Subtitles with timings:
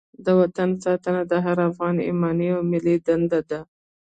[0.25, 3.59] د وطن ساتنه د هر افغان ایماني او ملي دنده ده.